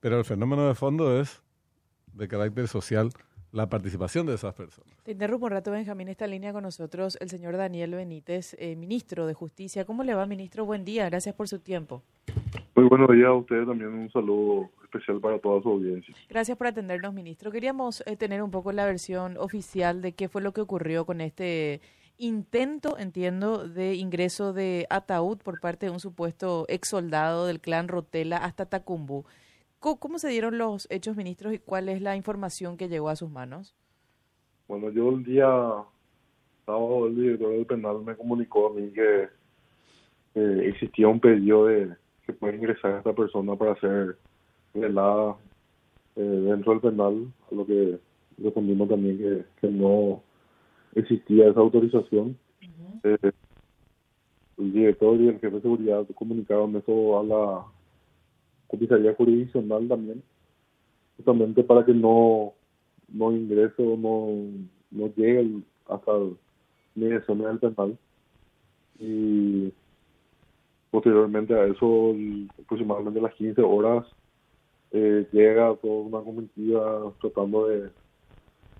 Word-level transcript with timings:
Pero 0.00 0.18
el 0.18 0.24
fenómeno 0.24 0.68
de 0.68 0.74
fondo 0.74 1.20
es 1.20 1.42
de 2.12 2.28
carácter 2.28 2.68
social 2.68 3.10
la 3.52 3.68
participación 3.68 4.26
de 4.26 4.34
esas 4.34 4.54
personas. 4.54 4.92
Te 5.02 5.12
interrumpo 5.12 5.46
un 5.46 5.52
rato, 5.52 5.70
Benjamín. 5.70 6.08
Está 6.08 6.26
en 6.26 6.32
línea 6.32 6.52
con 6.52 6.62
nosotros 6.62 7.16
el 7.20 7.30
señor 7.30 7.56
Daniel 7.56 7.94
Benítez, 7.94 8.54
eh, 8.58 8.76
ministro 8.76 9.26
de 9.26 9.34
Justicia. 9.34 9.84
¿Cómo 9.84 10.02
le 10.02 10.14
va, 10.14 10.26
ministro? 10.26 10.66
Buen 10.66 10.84
día. 10.84 11.08
Gracias 11.08 11.34
por 11.34 11.48
su 11.48 11.58
tiempo. 11.60 12.02
Muy 12.74 12.84
buenos 12.84 13.08
días 13.10 13.28
a 13.28 13.32
ustedes. 13.32 13.66
También 13.66 13.94
un 13.94 14.10
saludo 14.10 14.68
especial 14.84 15.20
para 15.20 15.38
toda 15.38 15.62
su 15.62 15.70
audiencia. 15.70 16.14
Gracias 16.28 16.58
por 16.58 16.66
atendernos, 16.66 17.14
ministro. 17.14 17.50
Queríamos 17.50 18.02
eh, 18.06 18.16
tener 18.16 18.42
un 18.42 18.50
poco 18.50 18.72
la 18.72 18.84
versión 18.84 19.36
oficial 19.38 20.02
de 20.02 20.12
qué 20.12 20.28
fue 20.28 20.42
lo 20.42 20.52
que 20.52 20.60
ocurrió 20.60 21.06
con 21.06 21.22
este 21.22 21.80
intento, 22.18 22.98
entiendo, 22.98 23.68
de 23.68 23.94
ingreso 23.94 24.52
de 24.52 24.86
ataúd 24.90 25.38
por 25.38 25.60
parte 25.60 25.86
de 25.86 25.92
un 25.92 26.00
supuesto 26.00 26.66
ex 26.68 26.88
soldado 26.88 27.46
del 27.46 27.60
clan 27.60 27.88
Rotela 27.88 28.38
hasta 28.38 28.66
Tacumbu. 28.66 29.24
¿Cómo, 29.94 30.18
se 30.18 30.28
dieron 30.28 30.58
los 30.58 30.88
hechos, 30.90 31.16
ministros, 31.16 31.54
y 31.54 31.58
cuál 31.60 31.88
es 31.88 32.02
la 32.02 32.16
información 32.16 32.76
que 32.76 32.88
llegó 32.88 33.08
a 33.08 33.14
sus 33.14 33.30
manos? 33.30 33.72
Bueno, 34.66 34.90
yo 34.90 35.10
el 35.10 35.22
día 35.22 35.46
sábado 36.64 37.06
el 37.06 37.14
director 37.14 37.50
del 37.52 37.66
penal 37.66 38.02
me 38.02 38.16
comunicó 38.16 38.66
a 38.66 38.74
mí 38.74 38.90
que 38.90 39.28
existía 40.34 41.06
un 41.06 41.20
pedido 41.20 41.66
de 41.66 41.94
que 42.26 42.32
puede 42.32 42.56
ingresar 42.56 42.94
a 42.94 42.98
esta 42.98 43.12
persona 43.12 43.54
para 43.54 43.78
ser 43.80 44.18
velada 44.74 45.36
eh, 46.16 46.20
dentro 46.20 46.72
del 46.72 46.80
penal, 46.80 47.32
a 47.50 47.54
lo 47.54 47.64
que 47.64 48.00
respondimos 48.38 48.88
también 48.88 49.18
que, 49.18 49.44
que 49.60 49.68
no 49.68 50.20
existía 50.96 51.48
esa 51.48 51.60
autorización. 51.60 52.36
Eh, 53.04 53.32
el 54.58 54.72
director 54.72 55.20
y 55.20 55.28
el 55.28 55.38
jefe 55.38 55.56
de 55.56 55.62
seguridad 55.62 56.06
comunicaron 56.14 56.74
eso 56.74 57.20
a 57.20 57.22
la 57.22 57.75
comisaría 58.68 59.14
jurisdiccional 59.14 59.88
también, 59.88 60.22
justamente 61.16 61.62
para 61.64 61.84
que 61.84 61.94
no, 61.94 62.52
no 63.08 63.32
ingrese 63.32 63.82
o 63.82 63.96
no, 63.96 64.66
no 64.90 65.14
llegue 65.14 65.62
hasta 65.88 66.12
la 66.94 67.24
zona 67.24 67.48
del 67.48 67.58
penal. 67.58 67.98
Y 68.98 69.72
posteriormente 70.90 71.54
a 71.54 71.66
eso, 71.66 72.14
aproximadamente 72.62 73.20
a 73.20 73.24
las 73.24 73.34
15 73.34 73.60
horas, 73.62 74.06
eh, 74.92 75.26
llega 75.32 75.74
toda 75.76 76.02
una 76.02 76.20
comitiva 76.20 77.12
tratando 77.20 77.66
de, 77.66 77.90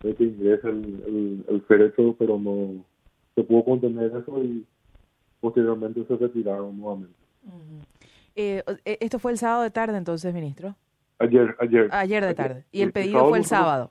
de 0.02 0.14
que 0.14 0.24
ingrese 0.24 0.68
el, 0.68 1.44
el, 1.48 1.60
féretro, 1.62 2.14
pero 2.18 2.38
no 2.38 2.84
se 3.34 3.42
pudo 3.42 3.64
contener 3.64 4.12
eso 4.16 4.42
y 4.42 4.64
posteriormente 5.40 6.04
se 6.06 6.16
retiraron 6.16 6.78
nuevamente. 6.78 7.14
Eh, 8.36 8.62
esto 8.84 9.18
fue 9.18 9.32
el 9.32 9.38
sábado 9.38 9.62
de 9.62 9.70
tarde 9.70 9.96
entonces, 9.96 10.32
ministro. 10.32 10.76
Ayer, 11.18 11.56
ayer. 11.58 11.88
Ayer 11.92 12.24
de 12.24 12.34
tarde. 12.34 12.64
Y 12.70 12.82
el 12.82 12.92
pedido 12.92 13.28
fue 13.28 13.38
el 13.38 13.44
sábado. 13.44 13.90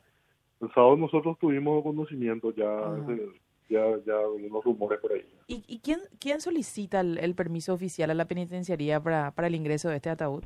El 0.61 0.71
sábado 0.73 0.95
nosotros 0.95 1.37
tuvimos 1.39 1.83
conocimiento 1.83 2.53
ya, 2.53 2.95
ya, 3.69 3.83
ya 4.05 4.19
unos 4.27 4.63
rumores 4.63 4.99
por 4.99 5.13
ahí. 5.13 5.25
¿Y, 5.47 5.63
y 5.67 5.79
quién, 5.79 5.99
quién 6.19 6.39
solicita 6.39 7.01
el, 7.01 7.35
permiso 7.35 7.73
oficial 7.73 8.11
a 8.11 8.13
la 8.13 8.25
penitenciaría 8.25 9.01
para, 9.01 9.31
para 9.31 9.47
el 9.47 9.55
ingreso 9.55 9.89
de 9.89 9.97
este 9.97 10.09
ataúd? 10.09 10.43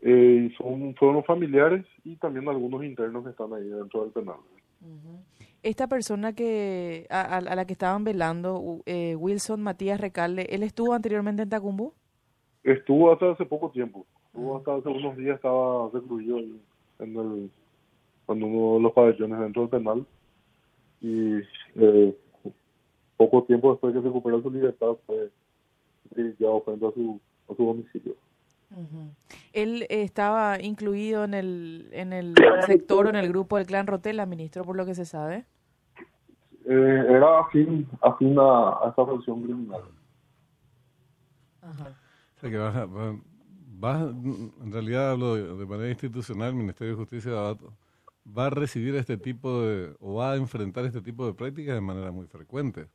Eh, 0.00 0.52
son, 0.58 0.94
son 0.98 1.14
los 1.14 1.24
familiares 1.24 1.86
y 2.04 2.16
también 2.16 2.46
algunos 2.48 2.84
internos 2.84 3.24
que 3.24 3.30
están 3.30 3.52
ahí 3.54 3.64
dentro 3.64 4.02
del 4.02 4.12
penal. 4.12 4.36
Esta 5.62 5.86
persona 5.86 6.34
que 6.34 7.06
a, 7.08 7.38
a, 7.38 7.40
la 7.40 7.64
que 7.64 7.72
estaban 7.72 8.04
velando, 8.04 8.82
eh, 8.84 9.16
Wilson 9.16 9.62
Matías 9.62 9.98
Recalde, 9.98 10.42
¿él 10.50 10.62
estuvo 10.62 10.92
anteriormente 10.92 11.42
en 11.42 11.48
Tacumbu? 11.48 11.94
Estuvo 12.64 13.12
hasta 13.12 13.30
hace 13.30 13.44
poco 13.44 13.70
tiempo. 13.70 14.06
Estuvo 14.26 14.56
hasta 14.56 14.74
hace 14.76 14.88
unos 14.88 15.16
días, 15.18 15.36
estaba 15.36 15.90
recluido 15.92 16.38
en, 16.38 17.16
el, 17.16 17.50
cuando 18.24 18.46
uno 18.46 18.74
de 18.76 18.80
los 18.80 18.92
pabellones 18.92 19.38
dentro 19.38 19.62
del 19.62 19.70
penal. 19.70 20.06
Y 21.02 21.40
eh, 21.74 22.16
poco 23.18 23.44
tiempo 23.44 23.72
después 23.72 23.92
de 23.92 24.00
que 24.00 24.06
recuperó 24.06 24.40
su 24.40 24.50
libertad, 24.50 24.96
fue 25.06 25.30
ya 26.16 26.48
frente 26.64 26.86
a 26.86 26.92
su, 26.92 27.20
a 27.50 27.54
su 27.54 27.66
domicilio. 27.66 28.16
Él 29.52 29.86
estaba 29.90 30.60
incluido 30.60 31.24
en 31.24 31.34
el, 31.34 31.88
en 31.92 32.14
el 32.14 32.34
sector 32.66 33.06
o 33.06 33.08
en 33.10 33.16
el 33.16 33.28
grupo 33.28 33.58
del 33.58 33.66
clan 33.66 33.86
Rotela, 33.86 34.24
ministro, 34.24 34.64
por 34.64 34.74
lo 34.74 34.86
que 34.86 34.94
se 34.94 35.04
sabe. 35.04 35.44
Eh, 36.66 37.04
era 37.08 37.40
afín, 37.40 37.86
afín 38.00 38.38
a, 38.38 38.70
a 38.70 38.88
esta 38.88 39.04
facción 39.04 39.42
criminal. 39.42 39.82
Ajá 41.60 41.94
que 42.50 42.58
va, 42.58 44.00
en 44.00 44.72
realidad 44.72 45.12
hablo 45.12 45.34
de, 45.34 45.66
manera 45.66 45.90
institucional, 45.90 46.50
el 46.50 46.54
Ministerio 46.54 46.92
de 46.92 46.98
Justicia 46.98 47.32
va, 47.32 48.46
a 48.46 48.50
recibir 48.50 48.94
este 48.94 49.16
tipo 49.16 49.62
de, 49.62 49.94
o 50.00 50.14
va 50.14 50.32
a 50.32 50.36
enfrentar 50.36 50.84
este 50.84 51.00
tipo 51.00 51.26
de 51.26 51.34
prácticas 51.34 51.74
de 51.74 51.80
manera 51.80 52.10
muy 52.10 52.26
frecuente, 52.26 52.86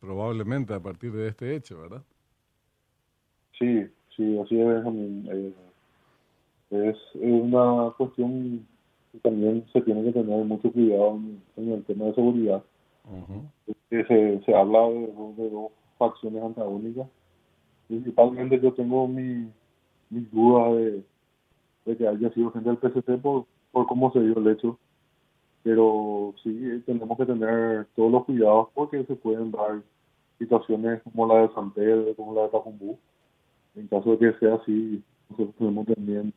probablemente 0.00 0.74
a 0.74 0.80
partir 0.80 1.12
de 1.12 1.28
este 1.28 1.54
hecho, 1.54 1.80
¿verdad? 1.80 2.02
Sí, 3.58 3.86
sí, 4.16 4.38
así 4.38 4.60
es, 4.60 4.84
eh, 4.86 5.52
es 6.70 6.96
una 7.14 7.92
cuestión 7.96 8.66
que 9.12 9.18
también 9.18 9.64
se 9.72 9.80
tiene 9.82 10.04
que 10.04 10.12
tener 10.12 10.44
mucho 10.44 10.72
cuidado 10.72 11.20
en, 11.56 11.72
el 11.72 11.84
tema 11.84 12.06
de 12.06 12.14
seguridad. 12.14 12.62
se, 13.90 14.42
se 14.44 14.54
habla 14.54 14.88
de 14.88 15.50
dos 15.50 15.70
facciones 15.98 16.42
antagónicas 16.42 17.06
principalmente 17.88 18.60
yo 18.60 18.72
tengo 18.72 19.06
mi, 19.08 19.50
mis 20.10 20.30
dudas 20.30 20.74
de, 20.76 21.04
de, 21.84 21.96
que 21.96 22.08
haya 22.08 22.30
sido 22.32 22.50
gente 22.52 22.70
del 22.70 22.78
PCC 22.78 23.20
por, 23.20 23.46
por 23.72 23.86
cómo 23.86 24.12
se 24.12 24.20
dio 24.20 24.38
el 24.38 24.48
hecho. 24.48 24.78
Pero 25.62 26.34
sí 26.42 26.82
tenemos 26.84 27.16
que 27.16 27.26
tener 27.26 27.86
todos 27.96 28.12
los 28.12 28.24
cuidados 28.24 28.68
porque 28.74 29.04
se 29.04 29.16
pueden 29.16 29.50
dar 29.50 29.82
situaciones 30.38 31.02
como 31.02 31.26
la 31.26 31.42
de 31.42 31.54
San 31.54 31.70
Pedro, 31.72 32.14
como 32.16 32.34
la 32.34 32.42
de 32.42 32.48
Tacumbú. 32.48 32.98
En 33.74 33.88
caso 33.88 34.10
de 34.12 34.18
que 34.18 34.38
sea 34.38 34.56
así, 34.56 35.02
nosotros 35.30 35.56
tenemos 35.56 35.86
también 35.86 36.32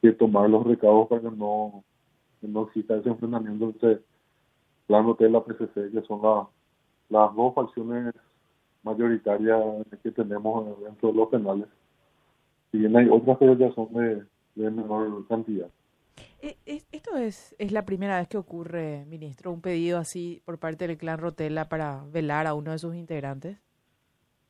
que 0.00 0.12
tomar 0.12 0.48
los 0.48 0.64
recados 0.64 1.08
para 1.08 1.22
que 1.22 1.30
no, 1.30 1.84
no 2.40 2.62
exista 2.62 2.96
ese 2.96 3.08
enfrentamiento 3.08 3.66
entre 3.66 4.00
la 4.88 5.00
Hotel 5.00 5.30
y 5.30 5.32
la 5.32 5.44
PCC, 5.44 5.92
que 5.92 6.02
son 6.02 6.20
las 7.08 7.34
dos 7.34 7.54
facciones 7.54 8.14
mayoritaria 8.82 9.56
que 10.02 10.10
tenemos 10.10 10.80
dentro 10.82 11.10
de 11.10 11.14
los 11.14 11.28
penales. 11.28 11.68
Si 12.70 12.78
bien 12.78 12.96
hay 12.96 13.08
otras, 13.08 13.36
pero 13.38 13.56
ya 13.56 13.72
son 13.72 13.92
de, 13.92 14.24
menor 14.54 15.26
cantidad. 15.28 15.68
E, 16.40 16.56
¿Esto 16.66 17.16
es, 17.16 17.54
es 17.58 17.72
la 17.72 17.84
primera 17.84 18.18
vez 18.18 18.28
que 18.28 18.38
ocurre, 18.38 19.04
ministro, 19.06 19.52
un 19.52 19.60
pedido 19.60 19.98
así 19.98 20.42
por 20.44 20.58
parte 20.58 20.86
del 20.86 20.96
clan 20.96 21.18
Rotela 21.18 21.68
para 21.68 22.02
velar 22.10 22.46
a 22.46 22.54
uno 22.54 22.72
de 22.72 22.78
sus 22.78 22.94
integrantes 22.94 23.58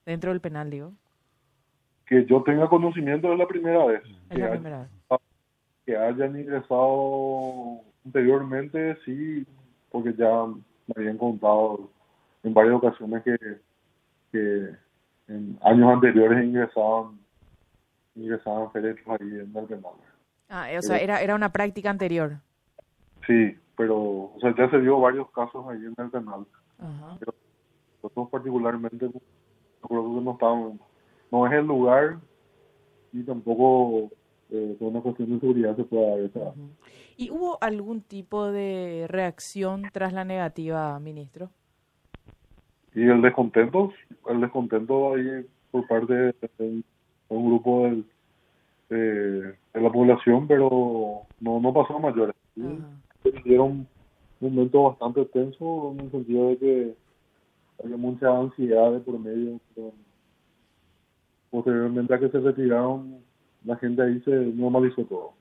dentro 0.07 0.31
del 0.31 0.41
penal, 0.41 0.71
digo? 0.71 0.93
Que 2.07 2.25
yo 2.27 2.43
tenga 2.43 2.69
conocimiento 2.69 3.33
es 3.33 3.39
la 3.39 3.47
primera 3.47 3.85
vez. 3.85 4.03
Es 4.31 4.39
la 4.39 4.51
primera 4.51 4.79
vez. 4.81 5.21
Que 5.85 5.97
hayan 5.97 6.39
ingresado 6.39 7.81
anteriormente, 8.05 8.97
sí, 9.05 9.45
porque 9.91 10.15
ya 10.15 10.47
me 10.47 10.95
habían 10.97 11.19
contado 11.19 11.91
en 12.43 12.55
varias 12.55 12.77
ocasiones 12.77 13.23
que 13.23 13.37
que 14.33 14.71
en 15.29 15.59
años 15.63 15.93
anteriores 15.93 16.45
ingresaban 16.45 17.21
ingresaban 18.15 18.71
féretros 18.73 19.21
ahí 19.21 19.29
en 19.29 19.57
el 19.57 19.67
penal. 19.67 19.93
Ah, 20.49 20.69
o 20.79 20.83
sea, 20.83 20.99
era, 20.99 21.23
era 21.23 21.35
una 21.35 21.51
práctica 21.51 21.91
anterior. 21.91 22.39
Sí, 23.27 23.57
pero 23.77 23.97
o 24.35 24.37
sea, 24.41 24.55
ya 24.57 24.69
se 24.71 24.81
dio 24.81 25.01
varios 25.01 25.31
casos 25.31 25.65
ahí 25.69 25.79
en 25.79 25.95
el 25.97 26.11
penal. 26.11 26.47
Pero 27.19 27.35
nosotros 28.03 28.29
particularmente 28.31 29.09
creo 29.09 30.15
que 30.15 30.21
no 30.21 30.33
estamos, 30.33 30.81
no 31.31 31.47
es 31.47 31.53
el 31.53 31.67
lugar 31.67 32.19
y 33.13 33.23
tampoco 33.23 34.11
eh, 34.51 34.77
por 34.79 34.89
una 34.89 35.01
cuestión 35.01 35.31
de 35.31 35.41
seguridad 35.41 35.77
se 35.77 35.85
puede 35.85 36.29
dar 36.29 36.55
¿Y 37.17 37.31
hubo 37.31 37.59
algún 37.61 38.03
tipo 38.03 38.51
de 38.51 39.07
reacción 39.09 39.85
tras 39.93 40.13
la 40.13 40.25
negativa, 40.25 40.99
ministro? 40.99 41.51
Y 42.95 43.03
el 43.03 43.23
descontento, 43.23 43.93
el 44.29 44.41
descontento 44.41 45.15
ahí 45.15 45.47
por 45.71 45.87
parte 45.87 46.15
de, 46.15 46.35
un 47.29 47.47
grupo 47.47 47.91
de, 48.91 49.55
la 49.75 49.91
población, 49.91 50.47
pero 50.47 51.23
no, 51.41 51.61
no 51.61 51.73
pasó 51.73 51.97
a 51.97 52.01
mayores. 52.01 52.37
Era 53.45 53.63
un 53.63 53.87
momento 54.41 54.83
bastante 54.85 55.25
tenso 55.27 55.93
en 55.93 56.01
el 56.01 56.11
sentido 56.11 56.49
de 56.49 56.59
que 56.59 56.95
había 57.83 57.97
mucha 57.97 58.37
ansiedad 58.37 58.93
de 58.93 59.01
por 59.01 59.19
medio. 59.19 59.59
posteriormente 61.51 62.15
a 62.15 62.19
que 62.19 62.29
se 62.29 62.41
retiraron, 62.41 63.19
la 63.65 63.77
gente 63.77 64.03
ahí 64.03 64.21
se 64.21 64.31
normalizó 64.31 65.05
todo. 65.05 65.33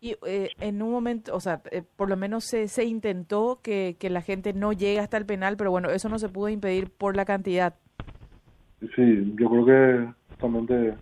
Y 0.00 0.16
eh, 0.26 0.50
en 0.60 0.82
un 0.82 0.90
momento, 0.90 1.34
o 1.34 1.40
sea, 1.40 1.62
eh, 1.70 1.82
por 1.96 2.08
lo 2.08 2.16
menos 2.16 2.44
se, 2.44 2.68
se 2.68 2.84
intentó 2.84 3.60
que, 3.62 3.96
que 3.98 4.10
la 4.10 4.20
gente 4.20 4.52
no 4.52 4.72
llegue 4.72 5.00
hasta 5.00 5.16
el 5.16 5.26
penal, 5.26 5.56
pero 5.56 5.70
bueno, 5.70 5.90
eso 5.90 6.08
no 6.08 6.18
se 6.18 6.28
pudo 6.28 6.48
impedir 6.48 6.90
por 6.90 7.16
la 7.16 7.24
cantidad. 7.24 7.74
Sí, 8.94 9.34
yo 9.36 9.48
creo 9.48 9.64
que 9.64 10.14
justamente 10.30 10.94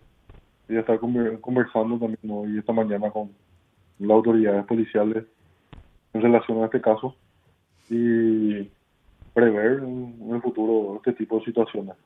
y 0.69 0.77
estar 0.77 0.99
conversando 0.99 1.99
también 1.99 2.31
hoy 2.31 2.59
esta 2.59 2.73
mañana 2.73 3.11
con 3.11 3.31
las 3.99 4.11
autoridades 4.11 4.65
policiales 4.65 5.25
en 6.13 6.23
relación 6.23 6.63
a 6.63 6.67
este 6.67 6.81
caso 6.81 7.15
y 7.91 8.71
prever 9.35 9.83
en, 9.83 10.31
el 10.33 10.41
futuro 10.41 10.97
este 10.97 11.13
tipo 11.13 11.39
de 11.39 11.45
situaciones. 11.45 11.97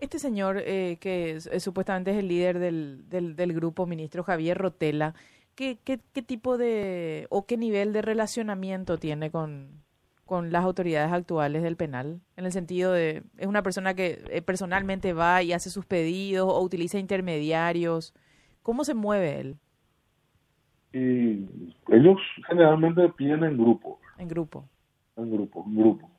Este 0.00 0.18
señor, 0.18 0.58
eh, 0.58 0.98
que 1.00 1.40
supuestamente 1.60 2.10
es 2.10 2.18
el 2.18 2.28
líder 2.28 2.58
del, 2.58 3.08
del, 3.08 3.36
del, 3.36 3.52
grupo, 3.52 3.86
ministro 3.86 4.24
Javier 4.24 4.58
Rotela, 4.58 5.14
¿qué, 5.54 5.78
qué, 5.84 6.00
qué 6.12 6.22
tipo 6.22 6.58
de 6.58 7.26
o 7.30 7.46
qué 7.46 7.56
nivel 7.56 7.92
de 7.92 8.02
relacionamiento 8.02 8.98
tiene 8.98 9.30
con, 9.30 9.84
con 10.24 10.52
las 10.52 10.64
autoridades 10.64 11.12
actuales 11.12 11.62
del 11.62 11.76
penal, 11.76 12.20
en 12.36 12.46
el 12.46 12.52
sentido 12.52 12.92
de, 12.92 13.22
es 13.36 13.46
una 13.46 13.62
persona 13.62 13.94
que 13.94 14.22
eh, 14.30 14.42
personalmente 14.42 15.12
va 15.12 15.42
y 15.42 15.52
hace 15.52 15.70
sus 15.70 15.84
pedidos 15.84 16.48
o 16.48 16.60
utiliza 16.60 16.98
intermediarios. 16.98 18.14
¿Cómo 18.62 18.84
se 18.84 18.94
mueve 18.94 19.40
él? 19.40 19.56
Y 20.92 21.46
ellos 21.88 22.18
generalmente 22.46 23.08
piden 23.10 23.44
en 23.44 23.58
grupo. 23.58 23.98
En 24.16 24.28
grupo. 24.28 24.64
En 25.16 25.30
grupo, 25.30 25.64
en 25.66 25.76
grupo. 25.76 26.10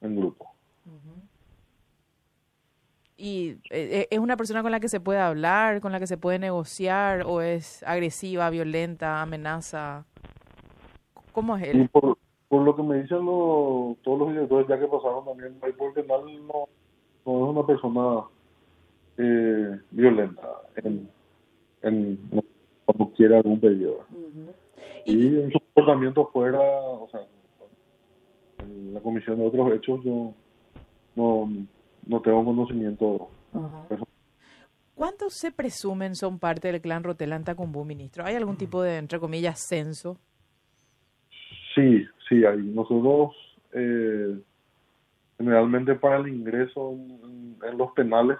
En 0.00 0.16
grupo. 0.16 0.54
¿Y 3.20 3.58
eh, 3.70 4.08
es 4.10 4.18
una 4.18 4.38
persona 4.38 4.62
con 4.62 4.72
la 4.72 4.80
que 4.80 4.88
se 4.88 4.98
puede 4.98 5.18
hablar, 5.18 5.82
con 5.82 5.92
la 5.92 6.00
que 6.00 6.06
se 6.06 6.16
puede 6.16 6.38
negociar 6.38 7.24
o 7.26 7.42
es 7.42 7.82
agresiva, 7.82 8.48
violenta, 8.48 9.20
amenaza? 9.20 10.06
¿Cómo 11.32 11.56
es 11.56 11.68
él? 11.68 11.90
por 12.50 12.62
lo 12.62 12.74
que 12.74 12.82
me 12.82 13.00
dicen 13.00 13.24
los, 13.24 13.96
todos 14.02 14.18
los 14.18 14.28
directores 14.30 14.66
ya 14.66 14.76
que 14.76 14.88
pasaron 14.88 15.24
también, 15.24 15.56
el 15.62 15.92
penal 15.92 16.22
no, 16.48 16.68
no 17.24 17.44
es 17.44 17.56
una 17.56 17.64
persona 17.64 18.24
eh, 19.18 19.78
violenta 19.92 20.48
en, 20.74 21.08
en, 21.82 22.18
cuando 22.84 23.14
quiera 23.14 23.36
algún 23.36 23.60
periodo. 23.60 24.04
Y 25.04 25.38
en 25.38 25.52
su 25.52 25.60
comportamiento 25.60 26.28
fuera, 26.32 26.58
o 26.58 27.08
sea, 27.12 27.20
en 28.64 28.94
la 28.94 29.00
comisión 29.00 29.38
de 29.38 29.46
otros 29.46 29.72
hechos, 29.72 30.02
yo 30.02 30.32
no, 31.14 31.48
no 32.06 32.20
tengo 32.20 32.44
conocimiento. 32.44 33.30
¿Cuántos 34.94 35.34
se 35.34 35.50
presumen 35.50 36.14
son 36.14 36.38
parte 36.38 36.70
del 36.70 36.80
clan 36.80 37.02
Rotelanta 37.02 37.52
Tacumbú, 37.52 37.84
ministro? 37.84 38.24
¿Hay 38.24 38.34
algún 38.34 38.56
tipo 38.56 38.82
de, 38.82 38.98
entre 38.98 39.18
comillas, 39.18 39.58
censo? 39.58 40.18
Sí, 41.74 42.04
sí 42.28 42.44
hay. 42.44 42.58
Nosotros, 42.58 43.34
eh, 43.72 44.38
generalmente 45.38 45.94
para 45.94 46.18
el 46.18 46.28
ingreso 46.28 46.92
en, 46.92 47.78
los 47.78 47.92
penales, 47.92 48.38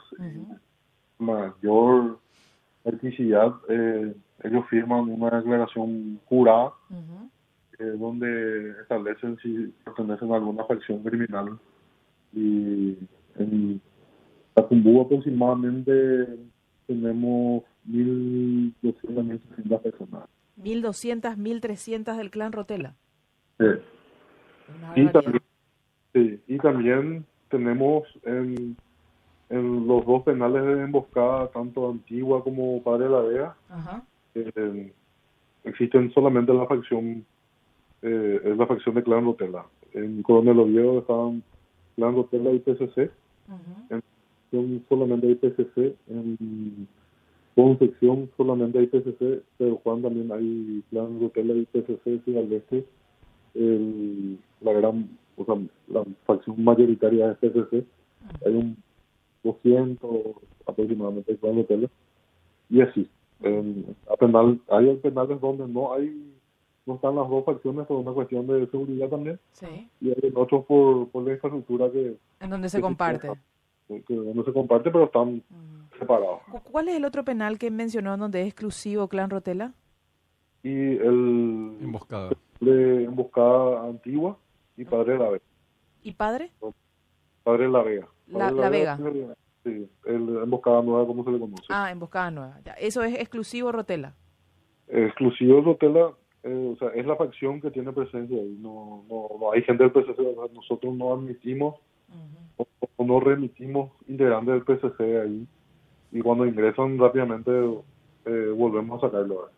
mayor 1.18 2.18
etnicidad, 2.84 3.54
eh, 3.68 4.14
ellos 4.42 4.64
firman 4.68 5.10
una 5.10 5.30
declaración 5.38 6.20
jurada 6.26 6.72
eh, 7.78 7.84
donde 7.98 8.70
establecen 8.82 9.38
si 9.38 9.72
pertenecen 9.84 10.32
a 10.32 10.36
alguna 10.36 10.64
facción 10.64 11.02
criminal. 11.02 11.58
Y 12.34 12.98
en 13.36 13.80
Tacumbú 14.54 15.02
aproximadamente 15.02 16.26
tenemos 16.86 17.62
1.200, 17.88 18.72
1.300 18.82 19.80
personas. 19.80 20.28
1.200, 20.62 21.36
1.300 21.36 22.16
del 22.16 22.30
clan 22.30 22.52
Rotela. 22.52 22.94
Y 24.96 25.06
también, 25.08 25.42
sí, 26.12 26.40
y 26.46 26.58
también 26.58 27.24
tenemos 27.48 28.04
en, 28.24 28.76
en 29.48 29.86
los 29.86 30.06
dos 30.06 30.22
penales 30.22 30.64
de 30.64 30.82
emboscada, 30.84 31.48
tanto 31.48 31.90
Antigua 31.90 32.42
como 32.42 32.82
Padre 32.82 33.04
de 33.04 33.10
la 33.10 33.20
Vega, 33.20 33.56
eh, 34.34 34.92
existen 35.64 36.12
solamente 36.12 36.54
la 36.54 36.66
facción, 36.66 37.24
eh, 38.02 38.40
es 38.44 38.56
la 38.56 38.66
facción 38.66 38.94
de 38.94 39.02
Clan 39.02 39.24
Rotela. 39.24 39.66
En 39.92 40.22
Coronel 40.22 40.60
Oviedo 40.60 40.98
estaban 42.00 42.14
Clan 42.14 42.14
Rotela 42.14 42.52
y 42.52 42.58
PCC, 42.60 43.10
en 44.50 44.84
solamente 44.88 45.26
hay 45.26 45.34
PCC, 45.34 45.94
en 46.08 46.88
Concepción 47.54 48.30
solamente 48.36 48.78
hay 48.78 48.86
PCC, 48.86 49.42
pero 49.58 49.76
Juan 49.82 50.02
también 50.02 50.32
hay 50.32 50.82
Clan 50.90 51.20
Rotela 51.20 51.54
y 51.54 51.66
PCC, 51.66 52.20
y 52.26 52.36
al 52.36 52.52
este 52.52 52.86
el, 53.54 54.38
la 54.60 54.72
gran, 54.72 55.08
o 55.36 55.44
sea, 55.44 55.56
la 55.88 56.04
facción 56.24 56.62
mayoritaria 56.62 57.28
de 57.28 57.34
PCC. 57.34 57.84
Hay 58.46 58.54
un 58.54 58.76
200 59.42 60.10
aproximadamente 60.66 61.34
de 61.34 61.60
hoteles. 61.60 61.90
Y 62.68 62.80
así, 62.80 63.08
en, 63.42 63.84
a 64.08 64.16
penal, 64.16 64.60
hay 64.68 64.94
penales 64.96 65.40
donde 65.40 65.66
no 65.66 65.92
hay 65.92 66.32
no 66.90 66.96
están 66.96 67.16
las 67.16 67.28
dos 67.28 67.44
facciones 67.44 67.86
por 67.86 67.98
una 67.98 68.12
cuestión 68.12 68.46
de 68.46 68.66
seguridad 68.68 69.08
también. 69.08 69.38
Sí. 69.52 69.88
Y 70.00 70.10
hay 70.10 70.32
otros 70.34 70.64
por, 70.66 71.08
por 71.08 71.24
la 71.24 71.32
infraestructura 71.32 71.90
que... 71.90 72.16
En 72.40 72.50
donde 72.50 72.68
se 72.68 72.80
comparte. 72.80 73.30
que 73.88 74.14
donde 74.14 74.44
se 74.44 74.52
comparte, 74.52 74.90
pero 74.90 75.04
están 75.04 75.42
separados. 75.98 76.40
¿Cuál 76.70 76.88
es 76.88 76.96
el 76.96 77.04
otro 77.04 77.24
penal 77.24 77.58
que 77.58 77.70
mencionó 77.70 78.16
donde 78.16 78.42
es 78.42 78.48
exclusivo 78.48 79.08
Clan 79.08 79.30
Rotela? 79.30 79.72
Y 80.62 80.70
el... 80.70 81.78
Emboscada 81.80 82.30
de 82.60 83.04
Emboscada 83.04 83.86
Antigua 83.86 84.36
y 84.76 84.84
Padre 84.84 85.14
de 85.14 85.18
la 85.18 85.30
Vega. 85.30 85.44
¿Y 86.02 86.12
Padre? 86.12 86.50
Padre 87.42 87.64
de 87.64 87.70
la 87.70 87.82
Vega. 87.82 88.08
la, 88.28 88.50
la, 88.50 88.68
Vega. 88.68 88.98
Sí, 89.64 89.88
el 90.04 90.38
Emboscada 90.42 90.82
Nueva, 90.82 91.06
como 91.06 91.24
se 91.24 91.30
le 91.30 91.38
conoce. 91.38 91.64
Ah, 91.68 91.90
Emboscada 91.90 92.30
Nueva. 92.30 92.60
¿Eso 92.78 93.02
es 93.02 93.14
exclusivo 93.14 93.72
Rotela? 93.72 94.14
Exclusivo 94.88 95.60
Rotela, 95.62 96.12
eh, 96.42 96.72
o 96.74 96.76
sea, 96.76 96.88
es 96.90 97.06
la 97.06 97.16
facción 97.16 97.60
que 97.60 97.70
tiene 97.70 97.92
presencia 97.92 98.36
ahí. 98.36 98.56
No, 98.60 99.04
no, 99.08 99.28
no 99.38 99.52
hay 99.52 99.62
gente 99.62 99.84
del 99.84 99.92
PCC, 99.92 100.18
nosotros 100.54 100.94
no 100.94 101.12
admitimos 101.12 101.76
o, 102.56 103.04
no 103.04 103.20
remitimos 103.20 103.92
integrantes 104.08 104.54
del 104.54 104.64
PCC 104.64 105.00
ahí. 105.22 105.46
Y 106.12 106.20
cuando 106.20 106.46
ingresan 106.46 106.98
rápidamente 106.98 107.50
eh, 108.26 108.52
volvemos 108.56 109.02
a 109.02 109.06
sacarlo. 109.06 109.50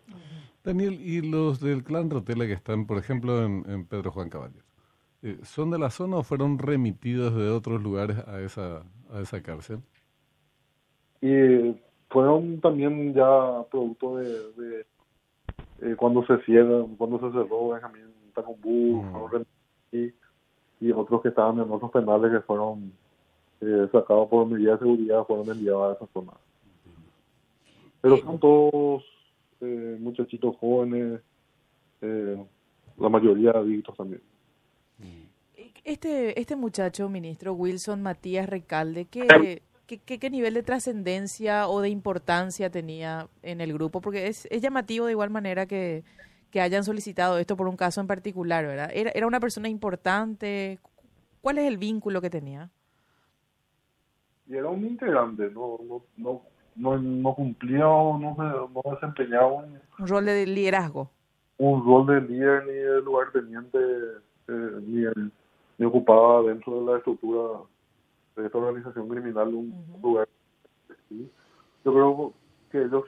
Daniel, 0.65 1.01
¿y 1.01 1.23
los 1.23 1.61
del 1.61 1.83
clan 1.83 2.11
Rotela 2.11 2.47
que 2.47 2.53
están, 2.53 2.87
por 2.87 2.99
ejemplo, 2.99 3.45
en, 3.45 3.85
Pedro 3.87 4.13
Juan 4.13 4.29
Caballero? 4.29 4.65
Eh, 5.23 5.39
¿Son 5.43 5.71
de 5.71 5.79
la 5.79 5.91
zona 5.91 6.19
o 6.19 6.23
fueron 6.23 6.59
remitidos 6.59 7.35
de 7.35 7.49
otros 7.49 7.83
lugares 7.83 8.19
a 8.29 8.41
esa, 8.41 8.83
a 9.11 9.21
esa 9.21 9.43
cárcel? 9.43 9.81
Y 11.21 11.77
fueron 12.11 12.61
también 12.61 13.15
ya 13.15 13.65
producto 13.71 14.19
de, 14.19 14.87
eh, 15.83 15.97
cuando 15.97 16.25
se 16.27 16.39
cierra, 16.45 16.85
cuando 16.97 17.19
se 17.19 17.33
cerró 17.33 17.71
Benjamín 17.71 18.13
Tacumbú, 18.35 19.05
y, 19.91 20.13
y 20.81 20.93
otros 20.93 21.21
que 21.23 21.29
estaban 21.29 21.59
en 21.59 21.71
otros 21.71 21.91
penales 21.91 22.33
que 22.33 22.41
fueron 22.41 22.93
eh, 23.61 23.89
sacados 23.93 24.29
por 24.29 24.47
medidas 24.47 24.81
de 24.81 24.87
seguridad 24.87 25.25
fueron 25.25 25.51
enviados 25.51 25.91
a 25.91 25.97
esa 25.97 26.13
zona. 26.13 26.33
Pero 28.01 28.17
son 28.17 28.41
todos 28.41 29.05
eh, 29.61 29.97
muchachitos 30.01 30.57
jóvenes, 30.57 31.21
eh, 32.01 32.45
la 32.99 33.09
mayoría 33.09 33.51
adictos 33.53 33.97
también. 33.97 34.21
Este, 35.85 36.41
este 36.41 36.57
muchacho, 36.57 37.09
ministro 37.09 37.55
Wilson 37.55 38.03
Matías 38.03 38.49
Recalde, 38.49 39.07
¿qué, 39.87 39.99
qué, 39.99 40.19
qué, 40.19 40.31
nivel 40.31 40.55
de 40.55 40.63
trascendencia 40.63 41.69
o 41.69 41.81
de 41.81 41.89
importancia 41.89 42.71
tenía 42.71 43.29
en 43.43 43.61
el 43.61 43.73
grupo? 43.73 44.01
Porque 44.01 44.27
es, 44.27 44.47
es 44.51 44.63
llamativo 44.63 45.07
de 45.07 45.13
igual 45.13 45.31
manera 45.31 45.67
que, 45.67 46.05
que 46.51 46.61
hayan 46.61 46.85
solicitado 46.85 47.39
esto 47.39 47.57
por 47.57 47.69
un 47.69 47.77
caso 47.77 48.01
en 48.01 48.07
particular, 48.07 48.67
¿verdad? 48.67 48.91
¿Era, 48.93 49.11
¿Era 49.15 49.27
una 49.27 49.41
persona 49.41 49.69
importante? 49.69 50.79
¿Cuál 51.41 51.59
es 51.59 51.67
el 51.67 51.79
vínculo 51.79 52.21
que 52.21 52.31
tenía? 52.31 52.71
Y 54.47 54.57
era 54.57 54.69
un 54.69 54.85
integrante, 54.85 55.51
no, 55.51 55.79
no, 55.89 56.03
no, 56.17 56.43
no, 56.77 56.99
no 56.99 57.35
cumplía 57.35 57.79
no, 57.79 58.19
no 58.19 58.83
desempeñaba 58.93 59.47
un, 59.47 59.81
rol 59.99 60.27
de 60.27 60.47
liderazgo. 60.47 61.11
Un 61.59 61.85
rol 61.85 62.07
de 62.07 62.21
líder 62.21 62.67
ni 62.67 62.73
de 62.75 63.01
lugar 63.03 63.33
teniente, 63.33 63.79
eh, 64.49 64.71
ni, 64.83 65.05
ni, 65.79 65.87
ocupaba 65.87 66.43
dentro 66.43 66.81
de 66.81 66.93
la 66.93 66.99
estructura 66.99 67.61
de 68.37 68.47
esta 68.47 68.59
organización 68.59 69.09
criminal 69.09 69.55
un 69.55 69.85
lugar. 70.03 70.29
Yo 71.11 71.93
creo 71.93 72.33
que 72.71 72.83
ellos 72.83 73.05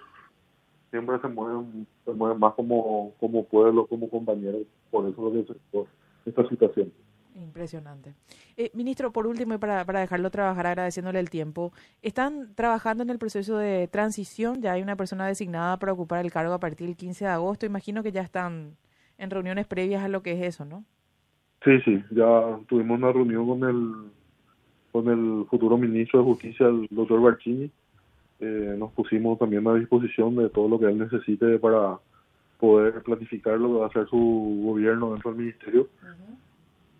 siempre 0.90 1.18
se 1.20 1.28
mueven, 1.28 1.86
se 2.04 2.12
mueven 2.12 2.38
más 2.38 2.54
como, 2.54 3.12
como 3.18 3.44
pueblo, 3.44 3.86
como 3.86 4.08
compañeros, 4.08 4.62
por 4.90 5.08
eso 5.08 5.32
es 5.34 5.86
esta 6.26 6.48
situación. 6.48 6.92
Impresionante. 7.34 8.14
Eh, 8.56 8.70
ministro, 8.74 9.10
por 9.10 9.26
último, 9.26 9.54
y 9.54 9.58
para, 9.58 9.84
para 9.84 10.00
dejarlo 10.00 10.30
trabajar 10.30 10.68
agradeciéndole 10.68 11.18
el 11.18 11.30
tiempo, 11.30 11.72
¿están 12.00 12.54
trabajando 12.54 13.02
en 13.02 13.10
el 13.10 13.18
proceso 13.18 13.58
de 13.58 13.88
transición? 13.88 14.62
Ya 14.62 14.72
hay 14.72 14.82
una 14.82 14.94
persona 14.94 15.26
designada 15.26 15.76
para 15.78 15.92
ocupar 15.92 16.24
el 16.24 16.30
cargo 16.30 16.52
a 16.52 16.60
partir 16.60 16.86
del 16.86 16.96
15 16.96 17.24
de 17.24 17.30
agosto. 17.32 17.66
Imagino 17.66 18.04
que 18.04 18.12
ya 18.12 18.22
están 18.22 18.76
en 19.18 19.30
reuniones 19.30 19.66
previas 19.66 20.04
a 20.04 20.08
lo 20.08 20.22
que 20.22 20.32
es 20.32 20.42
eso, 20.42 20.64
¿no? 20.64 20.84
Sí, 21.64 21.80
sí, 21.84 22.04
ya 22.10 22.60
tuvimos 22.68 22.98
una 22.98 23.10
reunión 23.10 23.48
con 23.48 23.64
el 23.68 24.12
con 24.94 25.08
el 25.08 25.44
futuro 25.46 25.76
ministro 25.76 26.20
de 26.20 26.26
Justicia, 26.26 26.68
el 26.68 26.86
doctor 26.88 27.20
Barcini, 27.20 27.68
eh, 28.38 28.76
nos 28.78 28.92
pusimos 28.92 29.36
también 29.40 29.66
a 29.66 29.74
disposición 29.74 30.36
de 30.36 30.48
todo 30.48 30.68
lo 30.68 30.78
que 30.78 30.86
él 30.86 30.96
necesite 30.96 31.58
para 31.58 31.98
poder 32.60 33.02
planificar 33.02 33.58
lo 33.58 33.66
que 33.66 33.74
va 33.74 33.84
a 33.86 33.88
hacer 33.88 34.06
su 34.08 34.62
gobierno 34.64 35.10
dentro 35.10 35.32
del 35.32 35.40
ministerio. 35.40 35.88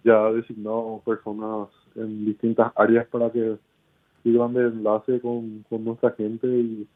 Ya 0.02 0.26
ha 0.26 0.32
designado 0.32 1.02
personas 1.06 1.68
en 1.94 2.24
distintas 2.24 2.72
áreas 2.74 3.06
para 3.06 3.30
que 3.30 3.58
sirvan 4.24 4.54
de 4.54 4.62
enlace 4.62 5.20
con, 5.20 5.64
con 5.70 5.84
nuestra 5.84 6.10
gente 6.10 6.48
y, 6.48 6.88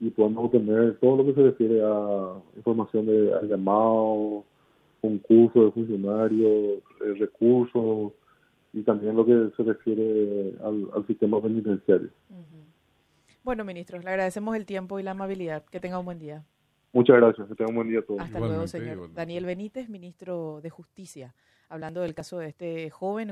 y 0.00 0.08
podamos 0.08 0.46
obtener 0.46 0.96
todo 0.98 1.18
lo 1.18 1.26
que 1.26 1.34
se 1.34 1.42
refiere 1.42 1.82
a 1.84 2.32
información 2.56 3.04
de 3.04 3.34
al 3.34 3.48
llamado, 3.50 4.44
concurso 5.02 5.66
de 5.66 5.72
funcionarios, 5.72 6.78
eh, 7.04 7.14
recursos 7.18 8.12
y 8.72 8.82
también 8.82 9.16
lo 9.16 9.24
que 9.24 9.50
se 9.56 9.62
refiere 9.62 10.54
al, 10.62 10.88
al 10.94 11.06
sistema 11.06 11.40
penitenciario. 11.42 12.10
Bueno, 13.42 13.64
ministros, 13.64 14.04
le 14.04 14.10
agradecemos 14.10 14.54
el 14.56 14.66
tiempo 14.66 14.98
y 15.00 15.02
la 15.02 15.12
amabilidad. 15.12 15.64
Que 15.64 15.80
tenga 15.80 15.98
un 15.98 16.04
buen 16.04 16.18
día. 16.18 16.44
Muchas 16.92 17.16
gracias, 17.16 17.48
que 17.48 17.54
tenga 17.54 17.70
un 17.70 17.76
buen 17.76 17.88
día 17.88 18.00
a 18.00 18.02
todos. 18.02 18.20
Hasta 18.20 18.40
luego, 18.40 18.66
señor. 18.66 19.12
Daniel 19.14 19.46
Benítez, 19.46 19.88
ministro 19.88 20.60
de 20.62 20.70
Justicia, 20.70 21.34
hablando 21.68 22.02
del 22.02 22.14
caso 22.14 22.38
de 22.38 22.48
este 22.48 22.90
joven. 22.90 23.26